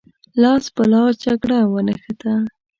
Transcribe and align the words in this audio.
لاس 0.41 0.65
په 0.75 0.83
لاس 0.91 1.13
جګړه 1.25 1.57
ونښته. 1.73 2.33